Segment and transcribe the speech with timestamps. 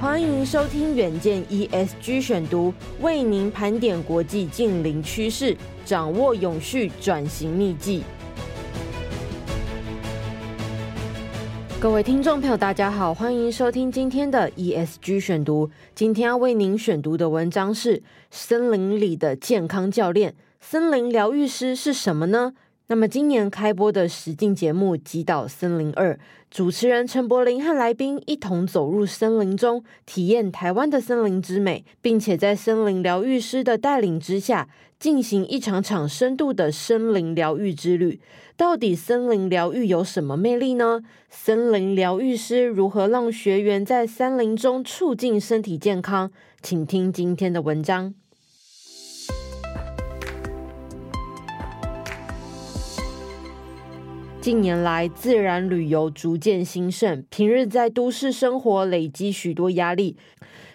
[0.00, 2.72] 欢迎收听远见 ESG 选读，
[3.02, 5.54] 为您盘点国际近邻趋势，
[5.84, 8.02] 掌握永续转型秘技。
[11.78, 15.68] 各位听众朋友，大家好，欢迎收听今天的 ESG 选读。
[15.94, 17.98] 今天要为您选读的文章是
[18.30, 20.30] 《森林里的健康教练》，
[20.62, 22.54] 森林疗愈师是什么呢？
[22.90, 26.14] 那么今年开播的实境节目《极岛森林二》，
[26.50, 38.20] 主持人陈柏霖和来宾一同走入森林中，体验台湾的森林之美，并且在森林疗愈师的带领之下，进行一场场深度的森林疗愈之旅。
[38.56, 41.00] 到底森林疗愈有什么魅力呢？
[41.28, 46.32] 森林疗愈师如何让学员在森林中促进身体健康？
[46.60, 48.12] 请听今天的文章。
[54.40, 57.22] 近年来，自然旅游逐渐兴盛。
[57.28, 60.16] 平日在都市生活累积许多压力，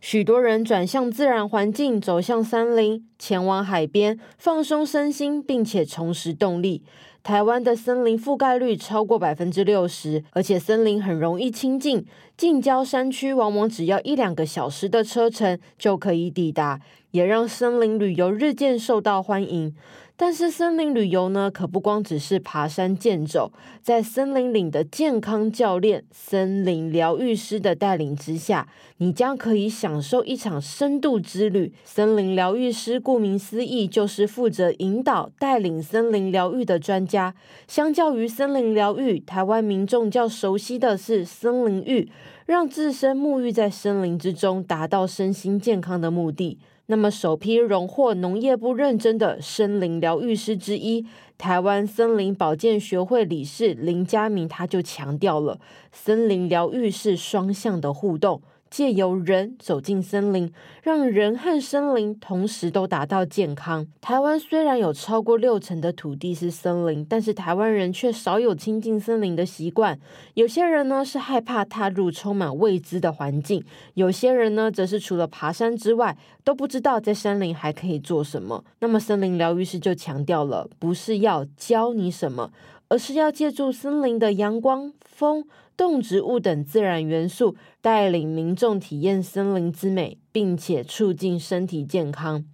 [0.00, 6.82] 许多人转向自然环境，走向森林，前往海边放松身心，并且重拾动力。
[7.22, 12.04] 台湾的森林覆盖率超过百分之六十，而且森林很容易亲近，
[12.42, 16.80] 近郊山区往往只要一两个小时的车程就可以抵达，
[17.12, 19.72] 也让森林旅游日渐受到欢迎。
[20.16, 31.72] 但是森林旅游呢，可不光只是爬山健走，在森林里的健康教练、森林疗愈师的带领之下，你将可以享受一场深度之旅。
[31.84, 37.34] 森林疗愈师顾名思义，就是负责引导、带领森林疗愈的专家。
[37.66, 42.08] 相较于森林疗愈，台湾民众较熟悉的是森林浴，
[42.46, 46.58] 让自身沐浴在森林之中，达到身心健康的目的。
[46.86, 51.06] 那么，首批荣获农业部认证的森林疗愈师之一，
[51.38, 55.60] 台湾森林保健学会理事林佳明，他就强调了，
[55.92, 58.42] 森林疗愈是双向的互动。
[58.72, 60.50] 借由人走进森林，
[60.82, 63.86] 让人和森林同时都达到健康。
[64.00, 70.00] 台湾虽然有超过六成的土地是森林，但是台湾人却少有亲近森林的习惯。
[70.32, 78.64] 有些人呢是害怕踏入充满未知的环境，有些人呢则是除了爬山之外都不知道在森林还可以做什么。
[78.78, 82.50] 那么森林疗愈师就强调了，不是要教你什么，
[82.92, 85.46] 而是要借助森林的阳光、风。
[85.74, 92.44] 动植物等自然元素，带领民众体验森林之美，并且促进身体健康。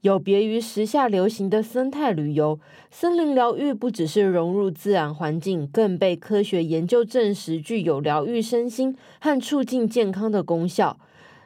[0.00, 2.58] 有别于时下流行的生态旅游，
[2.90, 10.98] 森林疗愈不只是融入自然环境，更被科学研究证实具有疗愈身心和促进健康的功效。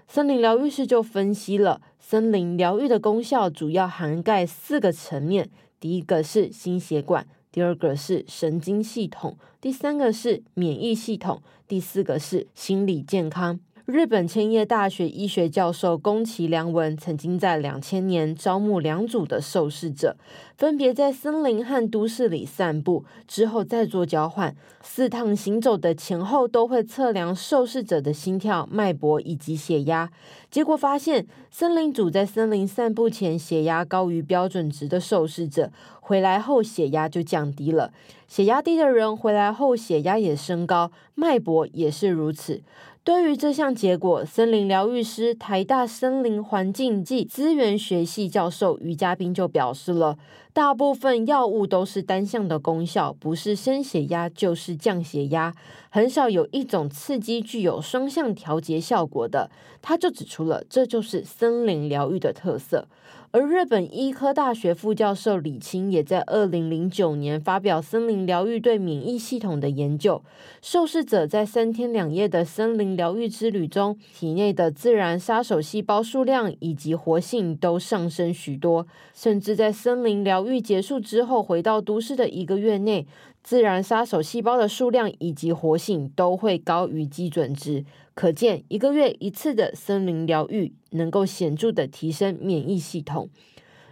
[0.07, 5.51] 森林疗愈师就分析了森林疗愈的功效，主要涵盖四个层面。
[5.81, 7.27] 第一个是心血管。
[7.53, 13.59] 第二个是神经系统，第三个是免疫系统，第四个是心理健康。
[13.91, 20.17] 日本千叶大学医学教授宫崎良文曾经在两千年招募两组的受试者，
[20.56, 24.55] 分别在森林和都市里散步，之后再做交换。
[24.81, 30.09] 四趟行走的前后都会测量受试者的心跳、脉搏以及血压。
[30.53, 37.91] 结果发现，森林组在森林散步前血压高于标准值的受试者，回来后血压就降低了；
[38.28, 42.62] 血压低的人回来后血压也升高，脉搏也是如此。
[43.10, 50.16] 对于这项结果，森林疗愈师台大森林环境暨资源学系教授于嘉宾就表示了，
[50.53, 55.55] 大部分药物都是单向的功效，不是升血压就是降血压，
[55.88, 59.50] 很少有一种刺激具有双向调节效果的。
[59.81, 62.89] 他就指出了，这就是森林疗愈的特色。
[63.33, 70.21] 而日本医科大学副教授李清也在二零零九年发表森林疗愈对免疫系统的研究。
[70.60, 83.06] 受试者在三天两夜的森林疗愈之旅中，体内的自然杀手细胞数量以及活性都上升许多，甚至在森林疗疗愈结束之后回到都市的一个月内，
[83.43, 87.84] 自然杀手细胞的数量以及活性都会高于基准值。
[88.15, 93.28] 可见，一个月一次的森林疗愈能够显著的提升免疫系统。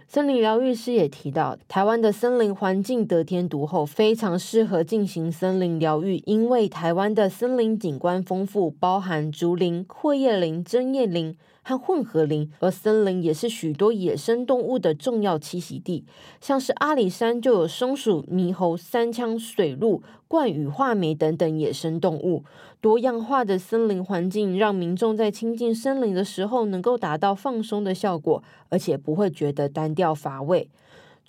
[0.07, 11.37] 森林疗愈师也提到，台湾的森林环境得天独厚，非常适合进行森林疗愈，因为台湾的森林景观丰富，包含竹林、阔叶林、针叶林。
[11.69, 16.03] 和混合林，而森林也是许多野生动物的重要栖息地，
[16.41, 22.43] 像是阿里山就有松鼠、猕猴、三枪、水鹿、冠羽、画眉等等野生动物。
[22.81, 30.69] 多样化的森林环境让民众在亲近森林的时候能够达到放松的效果，而且不会觉得单调乏味。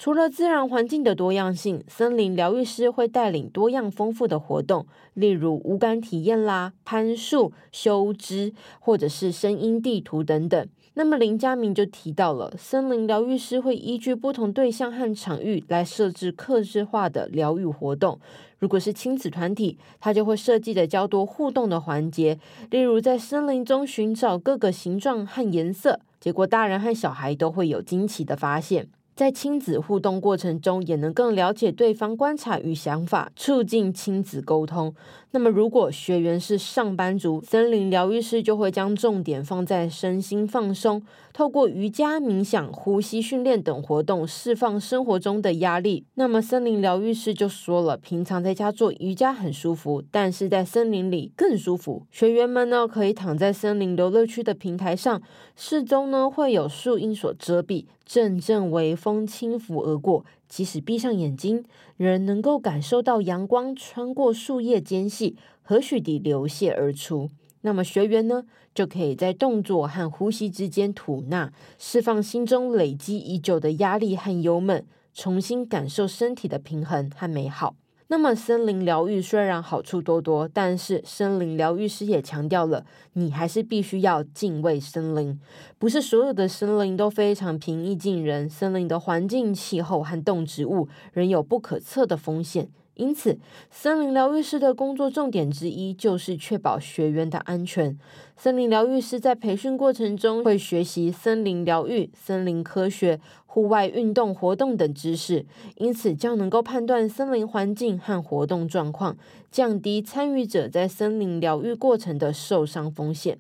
[0.01, 10.67] 除了自然环境的多样性，森林疗愈师会带领多样丰富的活动，例如五感体验啦、攀树、修枝，或者是声音地图等等。
[10.95, 18.19] 那么林佳明就提到了，森林疗愈师会依据不同对象和场域来设置客制化的疗愈活动。
[18.59, 22.39] 如果是亲子团体，他就会设计的较多互动的环节，
[22.71, 28.89] 例如在森林中寻找各个形状和颜色，结果大人和小孩都会有惊奇的发现。
[29.21, 34.95] 在亲子互动过程中，也能更了解对方观察与想法，促进亲子沟通。
[35.33, 41.03] 那么，如果学员是上班族，森林疗愈师就会将重点放在身心放松，
[41.35, 46.07] 透过瑜伽、冥想、呼吸训练等活动，释放生活中的压力。
[46.15, 52.07] 那么，森林疗愈师就说了，平常在家做瑜伽很舒服，但是在森林里更舒服。
[52.11, 55.21] 学员们呢，可以躺在森林游乐区的平台上，
[55.55, 60.25] 四周呢会有树荫所遮蔽，阵阵微风风轻拂而过。
[60.49, 61.65] 即使闭上眼睛，
[61.97, 67.29] 仍能够感受到阳光穿过树叶间隙，和许地流泻而出。
[67.63, 77.75] 那么学员呢，就可以在动作和呼吸之间吐纳，释放心中累积已久的压力和忧闷，重新感受身体的平衡和美好。
[78.13, 85.39] 那么森林疗愈虽然好处多多，但是森林疗愈师也强调了，你还是必须要敬畏森林。
[85.79, 92.69] 不是所有的森林都非常平易近人，森林的环境、气候和动植物仍有不可测的风险。
[93.01, 93.39] 因此，
[93.71, 97.99] 森林疗愈师的工作重点之一就是确保学员的安全。
[98.37, 109.17] 森林疗愈师在培训过程中会学习森林疗愈、森林科学、户外运动活动等知识，因此较能够判断森林环境和活动状况，
[109.51, 113.39] 降低参与者在森林疗愈过程的受伤风险。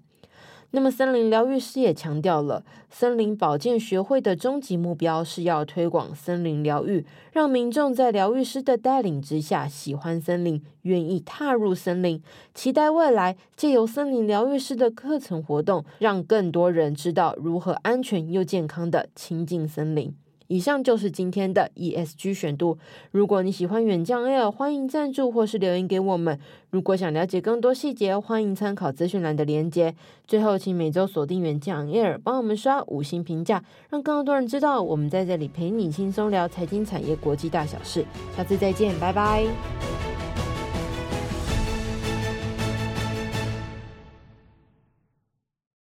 [0.72, 12.22] 那么，森林疗愈师也强调了，森林保健学会的终极目标是要推广森林疗愈，让民众在疗愈师的带领之下喜欢森林，愿意踏入森林。
[12.54, 20.14] 期待未来借由森林疗愈师的课程活动，让更多人知道如何安全又健康的亲近森林。
[20.50, 22.76] 以上就是今天的 ESG 选读。
[23.12, 26.40] 如果你喜欢远江 Air，欢迎赞助或是留言给我们。
[26.70, 29.94] 如果想了解更多细节，欢迎参考资讯栏的连接。
[30.26, 38.04] 最后，请每周锁定远江 Air，帮我们刷五星评价，让更多人知道我们在这里陪你轻松聊财经、产业、国际大小事。
[38.36, 40.09] 下次再见，拜拜。